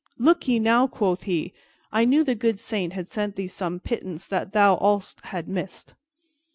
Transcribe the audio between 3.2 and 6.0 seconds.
thee some pittance that thou, also, hadst missed."